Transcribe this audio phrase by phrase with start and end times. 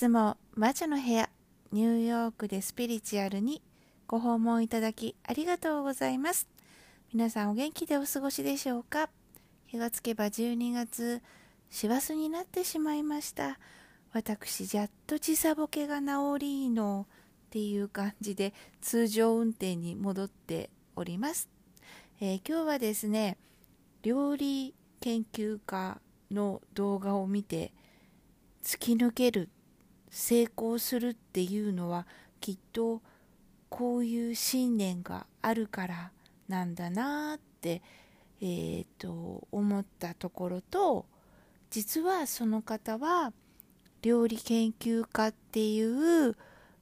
[0.00, 1.28] つも魔女の部屋
[1.72, 3.60] ニューヨークでスピリチュアルに
[4.06, 6.48] ご訪問いただきありがとうございます。
[7.12, 9.10] 皆さんお元気でお過ごしでしょうか？
[9.66, 11.20] 日がつけば12月
[11.68, 13.58] 師走になってしまいました。
[14.14, 16.06] 私やっと時差ボケが治
[16.38, 17.06] りの
[17.48, 21.50] っていう感じで通常運転に戻っております、
[22.22, 23.36] えー、今日はですね
[24.02, 27.74] 料理研究家の動画を見て
[28.64, 29.50] 突き抜ける
[30.10, 32.06] 成功するっていうのは
[32.40, 33.00] きっと
[33.68, 36.10] こういう信念があるから
[36.48, 37.82] なんだなって、
[38.40, 41.06] えーと、思ったところと
[41.70, 43.32] 実はその方は
[44.02, 46.36] 料理研究家っていう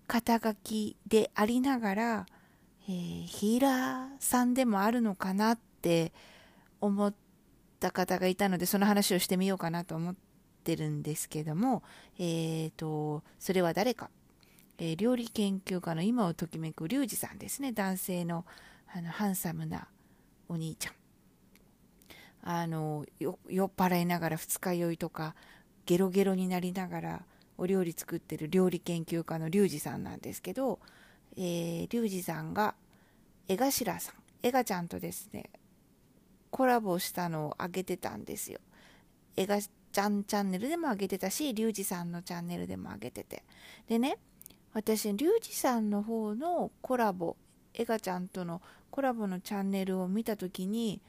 [0.07, 2.27] 肩書きでありながら、
[2.89, 6.13] えー、ヒーラーさんでもあるのかなって
[6.81, 7.15] 思っ
[7.79, 10.28] た方がいたのでその話をしてみようかなと思って。
[10.69, 11.83] ってるんですけども、
[12.19, 14.11] えーと、それは誰か、
[14.77, 17.73] えー、料理研究家の今をときめくリュウジさんですね。
[17.73, 18.45] 男性の
[18.95, 19.89] あのハンサムな
[20.47, 20.93] お兄ちゃん。
[22.43, 25.35] あの酔っ払いながら二日酔いとか
[25.87, 27.23] ゲロゲロになりながら
[27.57, 30.81] お料理作ってる料理研究家のリュウジさんなんですけど、
[31.37, 32.75] えー、リュウジさんが
[33.49, 34.15] 江頭さん。
[34.43, 35.49] 江頭ちゃんとですね
[36.51, 38.61] コラボしたのを上げてたんですよ。
[39.37, 39.47] 江
[39.93, 43.45] ちゃんチャンネルでも上げてたしリュウジさんのチャンネルでも上げてて
[43.89, 44.19] でね
[44.75, 47.37] 私リュウジさんの方のコラボ
[47.75, 51.01] エガちゃんとのコラボのチャンネルを見た時に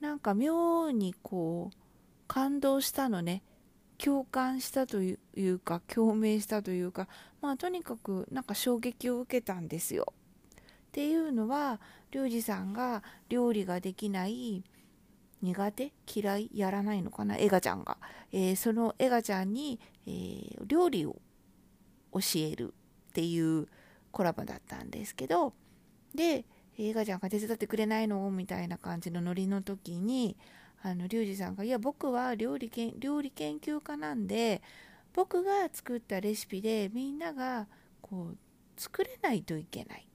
[0.00, 1.76] なんか妙にこう
[2.26, 3.42] 感動したのね
[3.98, 7.06] 共感したというか共鳴したというか
[7.40, 10.12] まあとにかくなんか衝撃を受けたんですよ。
[10.12, 14.64] っていうのはリュウジさんが料理ができない
[15.42, 15.92] 苦手？
[16.06, 16.50] 嫌い？
[16.54, 17.36] やらないのかな？
[17.36, 17.98] エガちゃんが、
[18.32, 21.16] えー、そのエガちゃんに、えー、料理を
[22.12, 22.72] 教える
[23.10, 23.66] っていう
[24.10, 25.52] コラボだったんですけど
[26.14, 26.44] で
[26.78, 28.30] エガちゃんが手伝ってくれないの？
[28.30, 30.36] みたいな感じのノリの時に
[30.82, 34.62] あのリュウジさんが「いや僕は料理けん料理研究家なんで
[35.12, 37.66] 僕が作ったレシピでみんなが
[38.00, 38.36] こう
[38.76, 40.06] 作れないといけない」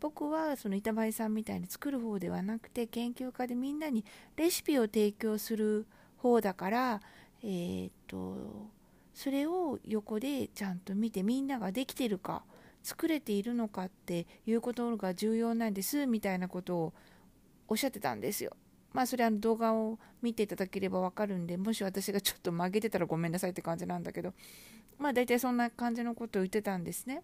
[0.00, 4.04] 僕はその板前さんみたいに作る方ではなくて研究家でみんなに
[4.36, 5.86] レシピを提供する
[6.18, 7.00] 方だから
[7.42, 8.68] えー、っと
[9.14, 12.44] それを横でちゃんと見てみんなができてるか
[12.82, 16.92] 作れているのかっていうことが重要なんですみたいなことを
[17.66, 18.56] おっしゃってたんですよ。
[18.92, 24.32] まあそれは動画を見ていただければわかるんでもし私がちょっと曲げてたらごめんなさいって感じなんだけど
[24.98, 27.22] まあ大体そんな感じのことを言ってたんですね。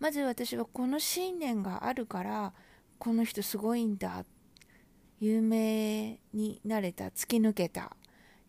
[0.00, 2.52] まず私はこの信念があるから
[2.98, 4.24] この人すごいんだ。
[5.20, 7.96] 有名になれた突き抜けた、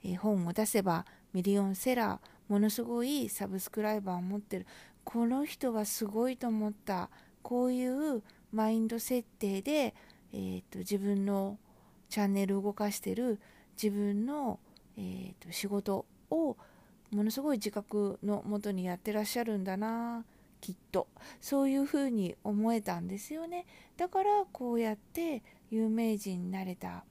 [0.03, 2.33] えー、本を出せばミリオンセラー。
[2.49, 4.65] ものすごいサブスクライバーを持ってる。
[5.03, 7.09] この人はすごいと思った。
[7.41, 9.95] こういうマインド設定で、
[10.31, 11.57] えーと、自分の
[12.09, 13.39] チャンネルを動かしてる。
[13.81, 14.59] 自分の、
[14.97, 16.57] えーと、仕事を
[17.11, 20.25] ものすごい自覚のもとにやってらっしゃるんだな。
[20.63, 21.09] きっと
[21.41, 23.65] そういうふうに思えたんですよね。
[23.97, 27.03] だからこうやって有名人になれたん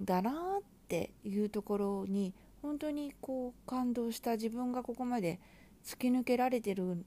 [0.00, 5.38] だなっていうところに本当にこう感動した自分がここまで
[5.84, 7.06] 突き抜けられてる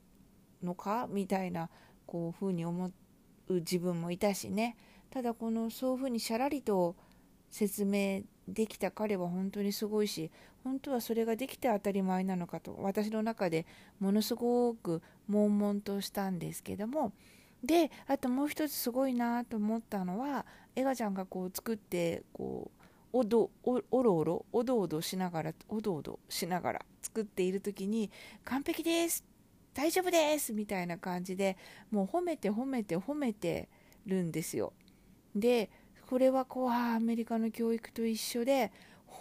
[0.63, 1.69] のかみたいな
[2.05, 2.85] こう風に思
[3.50, 4.78] う自分もいたしね。
[5.09, 6.95] ただこのそういうふうにしゃらりと
[7.51, 10.31] 説明できた彼は本当にすごいし
[10.66, 13.68] 本当はそれができて当たり前なのかと私の中で
[14.00, 17.14] ものすごく悶々としたんですけども
[17.64, 20.44] であともう一つすごいなと思ったのは
[20.76, 28.09] エガちゃんがこう作ってこうおどおおろおろおどおどしながらおどおどしながら作っている時に
[28.44, 29.24] 完璧です
[29.76, 31.58] 大丈夫ですみたいな感じで
[31.92, 33.70] もう褒めて褒めて褒めて
[34.08, 34.73] るんですよ。
[35.35, 35.70] で
[36.09, 38.72] これはこうアメリカの教育と一緒で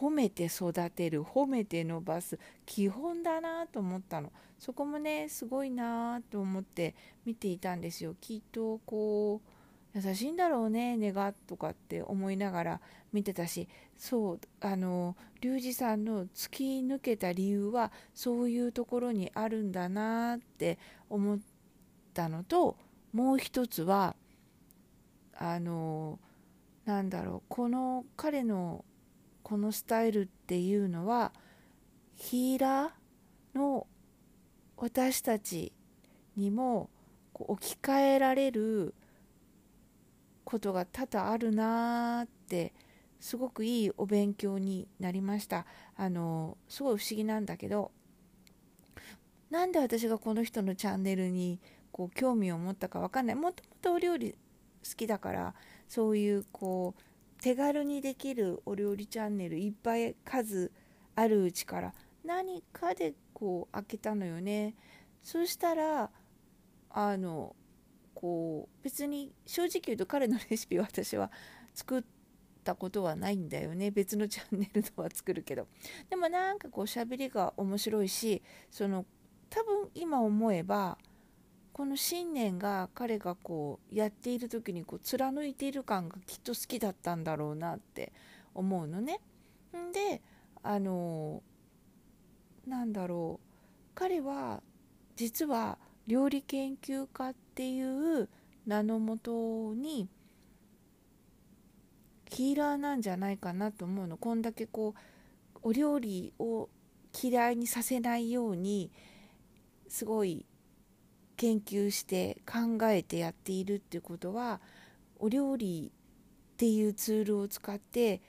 [0.00, 4.32] 褒めて育てる褒めて伸ばす基本だなと思ったの。
[4.58, 6.94] そこもねすごいなと思って
[7.24, 8.14] 見ていたんですよ。
[8.20, 9.40] きっとこ
[9.94, 12.80] う優しいんだろうね根がとかって思いながら
[13.12, 13.68] 見てたし。
[13.96, 21.38] そうあの龍二さんの突き抜けた理由はそういうところにあるんだなって思っ
[22.12, 22.76] たのと
[23.12, 24.16] もう一つは
[25.36, 26.18] あの
[26.84, 28.84] なんだろうこの彼の
[29.44, 31.32] このスタイルっていうのは
[32.16, 33.86] ヒーラーの
[34.76, 35.72] 私たち
[36.36, 36.90] にも
[37.34, 38.94] 置き換えられる
[40.44, 42.72] ことが多々あるなーって
[43.20, 45.66] すごくいいお勉強になりました。
[45.96, 47.92] あのすごい不思議なんだけど
[49.50, 51.60] なんで私がこの人のチャンネルに
[51.92, 53.36] こう興味を持ったか分かんない。
[53.36, 55.54] もともとお料理好きだから
[55.86, 57.00] そういうこう
[57.44, 60.72] 手軽にできるお料理チャンネルいっぱい数
[61.14, 61.92] あるうちから
[62.24, 64.74] 何かでこう開けたのよね。
[65.22, 66.10] そしたら
[66.88, 67.54] あの
[68.14, 71.30] こう別に正直言うと彼のレシピを私は
[71.74, 72.04] 作っ
[72.64, 73.90] たことはないんだよね。
[73.90, 75.68] 別のチャンネルのは作るけど。
[76.08, 78.40] でもなんかこう喋りが面白いし
[78.70, 79.04] その
[79.50, 80.96] 多分今思えば
[81.74, 88.12] この信念が彼がこうやっている時にこう貫いている感がきっと好きだったんだろうなって
[88.54, 89.18] 思うのね。
[89.76, 90.22] んで
[90.62, 91.42] あの
[92.64, 93.48] なんだろう
[93.96, 94.62] 彼は
[95.16, 95.76] 実は
[96.06, 97.82] 料理研究家ってい
[98.20, 98.28] う
[98.66, 100.08] 名のもとに
[102.30, 104.94] ヒーラーなんじゃないかなと思うのこんだけこ
[105.56, 106.68] うお料理を
[107.20, 108.92] 嫌いにさせないように
[109.88, 110.46] すごい
[111.36, 114.60] 研究して考えてやっているっていうことは
[115.18, 115.90] お料理
[116.54, 118.20] っていうツールを使って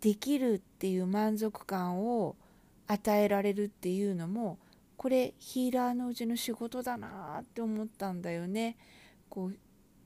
[0.00, 2.36] できるっていう満足感を
[2.86, 4.58] 与えられるっていうのも
[4.96, 8.76] これヒーラーのうちの仕事だなって思ったんだよね。
[9.28, 9.56] こう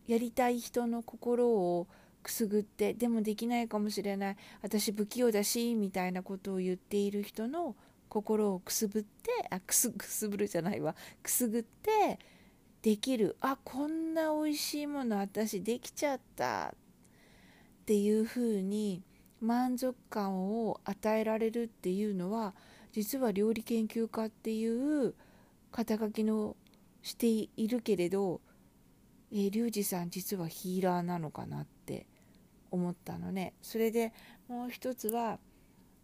[0.06, 1.86] やりたい人の心を
[2.22, 7.76] くすぐってでもできないかもしれない私不器用だしみたいなことを言っている人の
[8.08, 12.18] 心をくすぶってあくすくすぶるじゃないわくすぐって
[12.88, 13.36] できる。
[13.42, 16.72] あこんな美味しいもの私できちゃった。
[16.72, 19.02] っていうふうに
[19.42, 22.54] 満足感を与えられるっていうのは
[22.92, 25.14] 実は料理研究家っていう
[25.70, 26.56] 肩書きの
[27.02, 28.40] しているけれど、
[29.30, 32.06] えー、リュウジさん実はヒーラーなのかなって
[32.70, 33.52] 思ったのね。
[33.60, 34.14] それで
[34.48, 35.38] もう一つは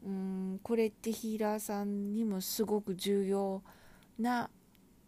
[0.05, 3.63] うんこれってヒーラーさんにもすごく重要
[4.19, 4.51] な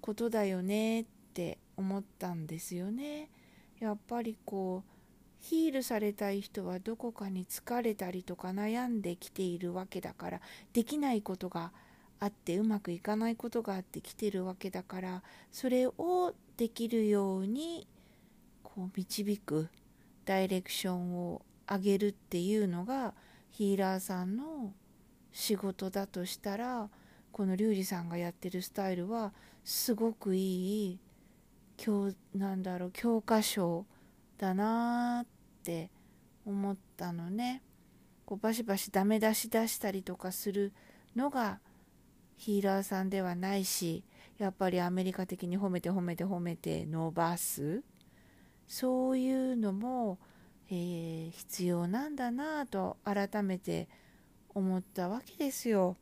[0.01, 3.31] ことだよねって思ったんですよね。
[3.79, 4.91] やっぱりこう
[5.41, 10.41] ヒールされたい人はどこかに疲れたりとか悩んできているわけだから
[10.73, 11.73] できないことが
[12.19, 17.87] あってうまくいかないことがあってきてるわけだからそれをできるように
[18.63, 19.69] こう導く
[20.25, 23.15] ダイレクションを上げるっていうのが
[23.51, 24.73] ヒーラーさんの
[25.33, 26.89] 仕事だとしたら
[27.31, 29.33] このリュウジさんがやってるスタイルは
[29.65, 30.99] すごくいい
[31.77, 33.87] 教なんだろう教科書
[34.39, 35.27] だなーっ
[35.63, 35.91] て
[36.45, 37.63] 思ったのね
[38.25, 40.73] こうバシバシダメ出し出したりとかする
[41.15, 41.61] のが
[42.37, 44.05] ヒーラーさんではないし
[44.39, 47.83] やっぱりアメリカ的に褒めて褒めて褒めて伸ばす
[48.67, 50.19] そういうのも、
[50.71, 53.89] えー、必要なんだなと改めて
[54.55, 55.97] 思ったわけですよ。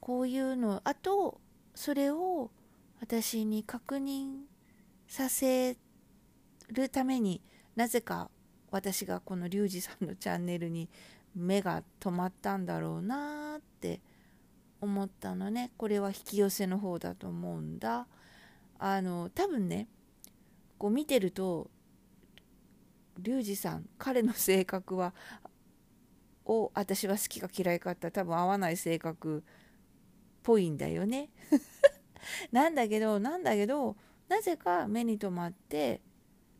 [0.00, 1.40] こういうのあと
[1.74, 2.50] それを
[3.00, 4.42] 私に確認
[5.08, 5.76] させ
[6.68, 7.40] るために
[7.74, 8.30] なぜか
[8.70, 10.88] 私がこのリュウジさんのチャンネルに
[11.34, 14.00] 目が止まったんだろうなって
[14.80, 15.72] 思ったのね。
[15.76, 18.06] これは引き寄せの方だと思うんだ。
[18.78, 19.88] あの多分ね
[20.78, 21.70] こう見てると
[23.18, 25.12] リュウジさん彼の性格は
[26.46, 29.42] を私は好きか嫌いかって多分合わない性格っ
[30.42, 31.28] ぽいんだよね。
[32.52, 33.96] なんだけどなんだけど
[34.28, 36.00] なぜか目に留まって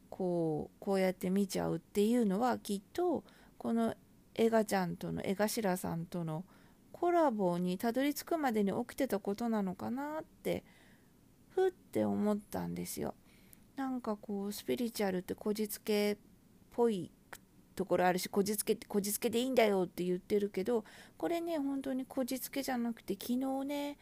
[0.09, 3.25] こうこうやって見ちゃうっていうのはきっと
[3.59, 3.95] この
[4.35, 6.45] エガちゃんとの江頭さんとの
[6.93, 10.65] コラボにたどり着くまでに起きてたことなのかなって
[11.51, 13.15] ふって思ったんですよ。
[13.77, 16.17] なんかこうスピリチュアルってこじつけっ
[16.73, 17.11] ぽい
[17.75, 20.85] ところあるしこじつけこじつけでいいんだよって言ってるけど
[21.17, 23.97] これね本当にこじつけじゃなくて昨日ね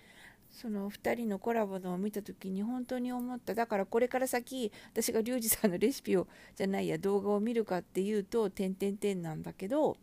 [0.51, 6.27] その2人のコラボのを見た時に本当に思っただからこれから先私がリュウジさんのレシピを
[6.57, 9.97] じゃないや動画を見るかっていうと点々点なんだけど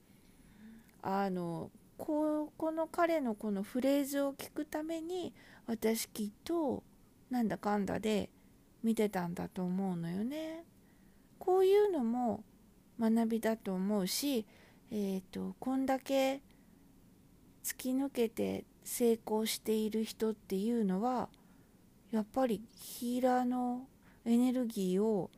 [1.01, 5.33] あのここの彼のこのフレーズを聞くために
[5.67, 6.83] 私きっと
[7.29, 8.29] なんだかんだで
[8.83, 10.63] 見てたんだと思うのよね。
[11.39, 12.43] こういうのも
[12.99, 14.45] 学びだと思うし、
[14.91, 16.41] えーとこんだけ
[17.63, 21.27] 突き抜けて成功している人っていうのは
[22.11, 23.87] やっぱりヒーラーの
[24.23, 25.29] エネルギーを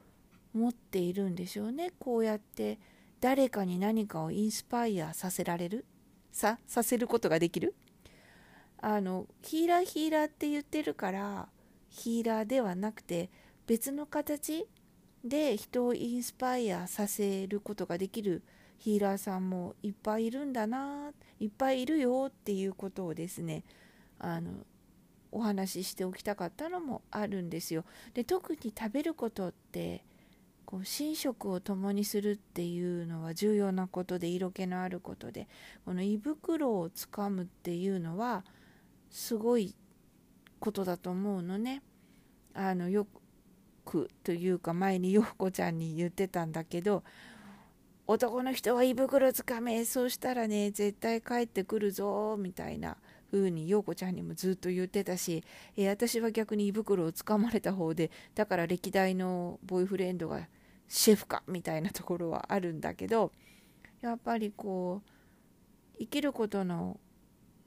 [0.54, 1.92] 持っているんでしょうね。
[1.98, 2.78] こうやって
[3.20, 5.86] 誰かに何かをインスパイアさせられる？
[6.32, 7.74] ささせることができる？
[8.80, 11.48] あのヒーラーヒーラーって言ってるから
[11.90, 13.32] ヒーラーではなくて
[13.66, 14.68] 別の形
[15.24, 18.44] で人をインスパイアさせることができる
[18.78, 23.64] ヒーラーさんもいっぱいいるんだないっぱいいるよっていうことをですね
[24.20, 24.52] あの
[25.32, 27.84] お話ししておきたかったのもあるんですよ。
[28.14, 30.04] で特に食べることって
[30.66, 35.48] こう寝食を共にするっていうのは重要なことで色気のあることで
[35.86, 38.44] この胃袋をつかむっていうのは
[39.10, 39.76] すごい
[40.60, 41.84] ことだと思うのね。
[42.54, 43.08] あのよ
[43.86, 47.04] くというか前に陽子ちゃんに言ってたんだけど
[48.08, 52.96] 男の人は胃袋つかめそうしたらね絶対帰ってくるぞみたいな
[53.32, 55.44] 風に陽子ちゃんにもずっと言ってたし、
[55.76, 60.48] えー、私は逆に胃袋をつかまれた方でだから歴代のボーイフレンドが
[60.88, 63.34] シェフかみたいなところはあるんだけど
[64.00, 66.98] やっぱりこう生きることの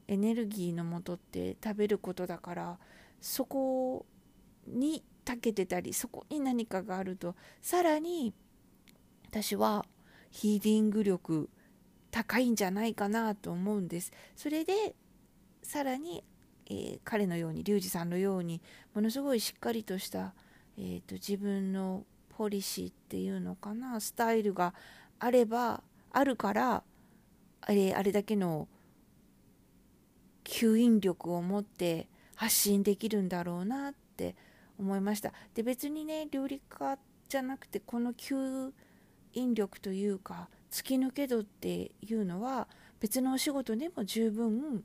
[0.09, 2.79] エネルギーのもとって食べることだから
[3.21, 4.07] そこ
[4.67, 8.33] に長けてたりそこに何かがあるとさらに
[9.29, 9.85] 私は
[10.31, 11.49] ヒーリング力
[12.11, 14.13] 高いんじゃないかなと思うんです。
[14.35, 14.95] それで
[15.63, 16.25] さらに、
[16.67, 18.61] えー、彼のようにリュウジさんのように
[18.95, 20.35] ものすごいしっかりとした、
[20.79, 24.75] えーと、自分のポリシーっていうのかなスタイルが
[25.19, 26.83] あればあるから
[27.61, 28.67] あれあれだけの
[30.45, 34.35] 吸引力を持って発信できるんだろうなって
[34.79, 38.73] 思いましたで別にね料理家じゃなくてこの吸
[39.35, 42.69] 引力というか突き抜け度っていうのは
[43.01, 44.85] 別のお仕事でも十分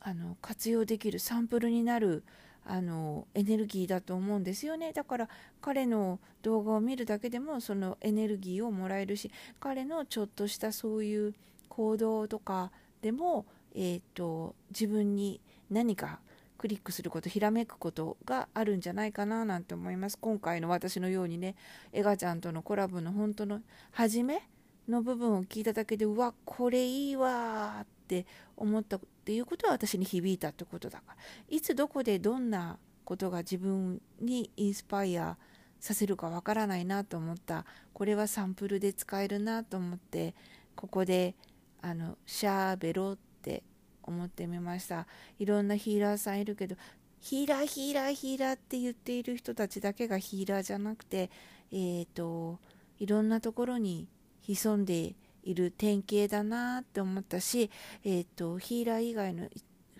[0.00, 2.24] あの活用できるサンプルになる
[2.64, 4.92] あのエネルギーだと思うんですよね。
[4.92, 5.28] だから
[5.60, 11.34] 彼の動画を見るだけでもそのエネルギーをもらえるし彼のちょっとしたそういう
[11.68, 12.70] 行動とか
[13.00, 16.20] でも、えーと、自分に何か
[16.58, 20.18] クリックすることひらめくことがあるんじゃないかななんて思います。
[20.18, 21.54] 今回の私のようにね
[21.92, 23.60] エガちゃんとのコラボの本当の
[23.92, 24.42] 初め
[24.88, 30.98] の部分を聞いただけでうわこれいいわって思ったっていうことは私に響いたってことだ。
[30.98, 31.16] から
[31.48, 35.38] いつどこでどんなことが自分にインスパイア
[35.78, 37.64] させるかわからないなと思った。
[37.92, 40.34] これはサンプルで使えるなと思って
[40.74, 41.36] ここで
[41.80, 43.62] あのシャーベロって
[44.08, 45.06] 思ってみました。
[45.38, 46.76] いろんなヒーラーさんいるけど
[47.20, 51.30] ヒーラーヒーラーヒーラーって言っている人たちだけがヒーラーじゃなくて
[51.70, 52.58] えっ、ー、と
[52.98, 54.08] いろんなところに
[54.42, 57.70] 潜んでいる典型だなって思ったし、
[58.04, 59.48] えーと、ヒーラー以外の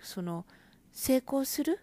[0.01, 0.45] その
[0.91, 1.79] 成功する？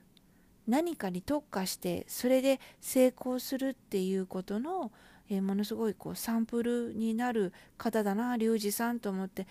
[0.68, 4.90] 何かに特化してそれで成功するっていうことの、
[5.30, 9.46] えー、ものすごいこうサンプルになる方だな龍二さんと思って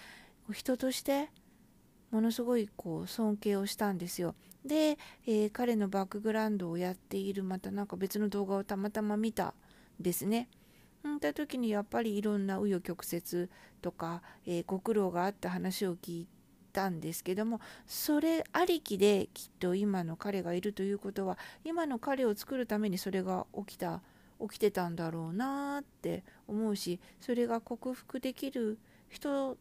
[0.51, 1.29] 人として
[2.15, 4.35] ものすごいこう尊敬をしたんですよ。
[4.65, 9.53] で、えー、彼のバックグラウンドをやっているまたなんか別の動画をたまたま見た
[9.99, 10.47] ですね。
[11.05, 13.49] んた時にやっぱりいろんな紆余曲折
[13.81, 16.27] とか、えー、ご苦労があった話を聞い
[16.71, 24.01] たんですけどもそれありきできっと今の彼がいるということは今の彼を作るためにそれが起きた
[24.41, 28.79] 起きてたんだろうなって思うしそれが克服できる
[29.09, 29.57] 人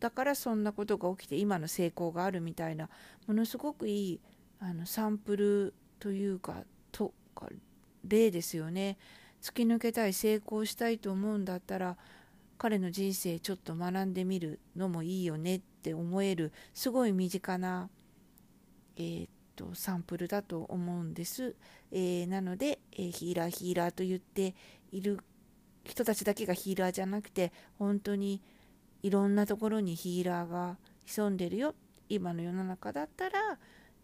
[0.00, 2.88] だからそんなことが起きて今の成功があるみたいな
[3.26, 4.20] ものすごくいい
[4.58, 7.46] あのサンプルというかとか
[8.04, 8.96] 例ですよね。
[9.42, 11.96] 突き抜けたい成功したいと思うんだったら
[12.58, 17.88] 彼の人生ちょっと学んでみるのもいいよねって思えるすごい身近な、
[18.96, 21.56] えー、っとサンプルだと思うんです、
[21.90, 24.54] えー、なので、えー、ヒーラーヒーラーと言って
[24.92, 25.20] いる
[25.84, 28.42] 人たちだけがヒーラーじゃなくて本当に
[29.02, 31.74] いろんなところにヒーラーが潜んでるよ
[32.08, 33.58] 今の世の中だったら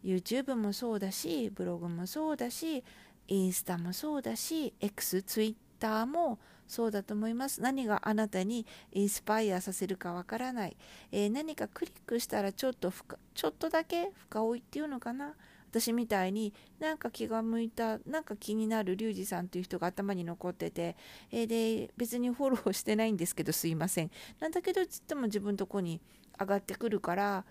[0.05, 2.85] YouTube もそうだしブログもそうだし
[3.29, 6.39] インスタもそうだし X、ツイッターも
[6.69, 7.61] そうだと思います。
[7.61, 10.77] 何があなたにインスパイアさせるかわからない、
[11.13, 12.93] えー、何かクリックしたらちょっと
[13.35, 15.35] ちょっとだけ深追いっていうのかな。
[15.71, 20.97] 私みたいになんか気が向いたなんか気になるリュウジさんという人が頭に残ってて、
[21.31, 24.11] え、で別にフォローしてないんですけどすいません。
[24.41, 26.01] なんだけどつっても自分のとこに
[26.41, 27.45] 上がってくるから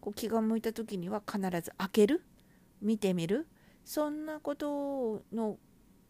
[0.00, 2.22] こう気が向いた時には必ず開ける？
[2.82, 3.46] 見てみる？
[3.84, 5.58] そんなことの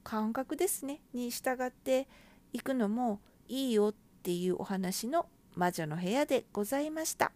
[0.02, 1.00] 感覚ですね。
[1.12, 2.08] に従って
[2.52, 7.32] いくのもいいよっていうお話の魔女の部屋でございました。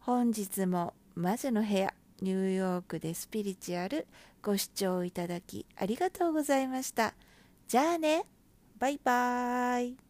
[0.00, 1.92] 本日も魔女の部屋
[2.22, 4.06] ニューヨークでスピリチュアル
[4.42, 7.14] ご視聴いただきありがとうございました。
[7.68, 8.24] じゃあね。
[8.78, 10.05] バイバーイ。